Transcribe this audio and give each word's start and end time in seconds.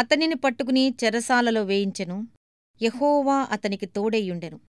అతనిని 0.00 0.34
పట్టుకుని 0.34 0.94
చెరసాలలో 1.04 1.64
వేయించెను. 1.64 2.28
యహోవా 2.82 3.36
అతనికి 3.50 3.86
తోడేయుండెను 3.86 4.60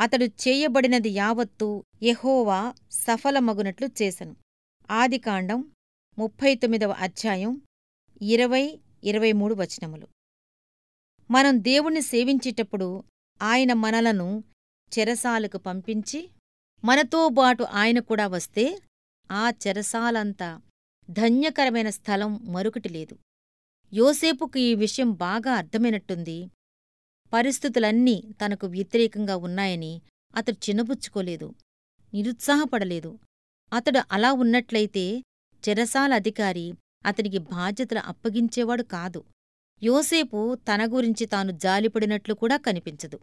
అతడు 0.00 0.24
చేయబడినది 0.24 1.10
యావత్తూ 1.10 1.84
యహోవా 2.02 2.74
సఫలమగునట్లు 2.90 3.88
చేశను 4.02 4.36
ఆదికాండం 4.90 5.72
ముప్పై 6.18 6.54
తొమ్మిదవ 6.54 6.90
అధ్యాయం 6.90 7.52
ఇరవై 8.22 8.64
ఇరవై 9.04 9.32
మూడు 9.32 9.54
వచనములు. 9.54 10.06
మనం 11.30 11.64
దేవుణ్ణి 11.64 12.02
సేవించేటప్పుడు 12.02 13.04
ఆయన 13.42 13.72
మనలను 13.72 14.28
చెరసాలకు 14.92 15.58
పంపించి 15.58 16.20
మనతో 16.84 17.28
బాటు 17.28 17.62
ఆయన 17.62 17.98
కూడా 17.98 18.26
వస్తే 18.26 18.64
ఆ 19.30 19.52
చెరసాలంతా 19.66 20.60
ధన్యకరమైన 21.10 21.90
స్థలం 21.90 22.32
మరొకటి 22.52 22.88
లేదు. 22.88 23.14
యోసేపుకు 23.92 24.58
ఈ 24.58 24.74
విషయం 24.74 25.12
బాగా 25.12 25.52
అర్థమైనట్టుంది. 25.52 26.50
పరిస్థితులన్నీ 27.32 28.22
తనకు 28.44 28.66
వ్యతిరేకంగా 28.66 29.36
ఉన్నాయని 29.36 30.02
అతడు 30.34 30.56
చిన్నబుచ్చుకోలేదు 30.68 31.54
నిరుత్సాహపడలేదు. 32.14 33.18
అతడు 33.72 34.00
అలా 34.12 34.32
ఉన్నట్లయితే 34.32 35.22
చెరసాల 35.64 36.14
అధికారి 36.14 36.74
అతనికి 37.06 37.38
బాధ్యతలు 37.38 37.98
అప్పగించేవాడు 37.98 38.82
కాదు. 38.82 39.24
యోసేపు 39.82 40.54
తన 40.54 40.86
గురించి 40.94 41.26
తాను 41.26 41.52
జాలిపడినట్లు 41.52 42.34
కూడా 42.34 42.56
కనిపించదు. 42.56 43.20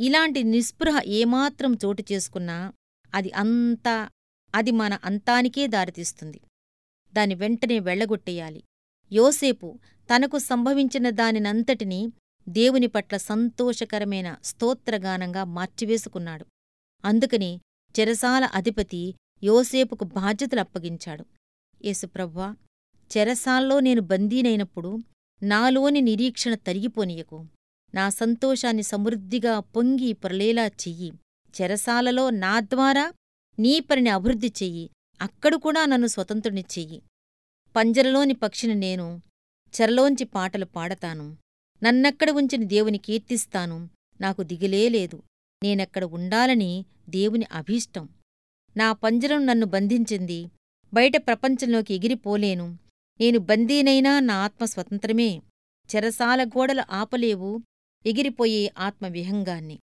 ఇలాంటి 0.00 0.42
నిస్పృహ 0.42 1.00
ఏమాత్రం 1.06 1.74
చోటు 1.84 2.04
చేసుకున్నా 2.12 2.72
అది 3.14 3.30
అంతా 3.32 4.08
అది 4.54 4.70
మన 4.70 4.98
అంతానికే 5.04 5.66
దారితీస్తుంది. 5.66 6.40
దాని 7.14 7.34
వెంటనే 7.34 7.78
వెళ్ళగొట్టేయాలి 7.78 8.62
యోసేపు 9.12 9.78
తనకు 10.14 10.38
సంభవించిన 10.38 11.10
దానినంతటినీ 11.10 12.12
దేవుని 12.48 12.86
పట్ల 12.86 13.16
సంతోషకరమైన 13.16 14.36
స్తోత్రగానంగా 14.44 15.44
మార్చివేసుకున్నాడు. 15.44 16.46
అందుకని 17.04 17.60
చెరసాల 18.00 18.44
అధిపతి 18.44 19.14
యోసేపుకు 19.44 20.04
బాధ్యతలు 20.04 20.60
అప్పగించాడు. 20.60 21.24
యేసుప్రవ్వా 21.84 22.56
చెరసాల్లో 23.16 23.80
నేను 23.80 24.00
బందీనైనప్పుడు 24.00 24.98
నాలోని 25.42 26.00
నిరీక్షణ 26.00 26.54
తరిగిపోనీయకు. 26.54 27.46
నా 27.94 28.08
సంతోషాన్ని 28.08 28.82
సమృద్ధిగా 28.82 29.60
పొంగి 29.60 30.12
పొరలేలా 30.12 30.66
చెయ్యి. 30.66 31.12
చెరసాలలో 31.62 32.30
నా 32.30 32.60
ద్వారా 32.60 33.12
నీ 33.58 33.80
పనిని 33.80 34.10
అభివృద్ధి 34.10 34.52
చెయ్యి. 34.62 34.90
అక్కడు 35.20 35.56
కూడా 35.56 35.86
నన్ను 35.86 36.06
స్వతంత్రుని 36.06 36.64
చెయ్యి. 36.78 37.02
పంజరలోని 37.76 38.34
పక్షిని 38.34 38.74
నేను 38.74 39.20
చెరలోంచి 39.80 40.24
పాటలు 40.24 40.64
పాడతాను. 40.64 41.36
నన్నెక్కడ 41.82 42.30
ఉంచిన 42.30 42.64
దేవుని 42.64 42.98
కీర్తిస్తాను. 42.98 43.88
నాకు 44.20 44.42
దిగిలేలేదు 44.42 45.22
నేనెక్కడ 45.62 46.04
ఉండాలని 46.04 46.84
దేవుని 47.08 47.46
అభీష్టం. 47.52 48.08
నా 48.76 48.92
పంజరం 48.92 49.46
నన్ను 49.46 49.66
బంధించింది. 49.66 50.50
బయట 50.94 51.16
ప్రపంచంలోకి 51.16 51.94
ఎగిరిపోలేను. 51.94 52.78
నేను 53.20 53.38
బందీనైనా 53.38 54.20
నా 54.20 54.34
ఆత్మ 54.34 54.64
స్వతంత్రమే. 54.64 55.42
చెరసాల 55.96 56.44
గోడలు 56.44 56.82
ఆపలేవు. 56.90 57.60
ఎగిరిపోయే 58.06 58.72
ఆత్మవిహంగాన్ని 58.78 59.78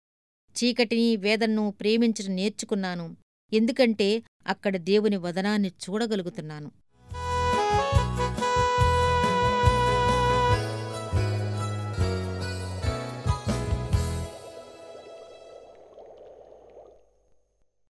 చీకటిని 0.57 1.17
వేదన్ను 1.17 1.75
ప్రేమించడం 1.81 2.37
నేర్చుకున్నాను. 2.37 3.17
ఎందుకంటే 3.53 4.23
అక్కడ 4.47 4.77
దేవుని 4.77 5.17
వదనాన్ని 5.17 5.69
చూడగలుగుతున్నాను. 5.69 6.71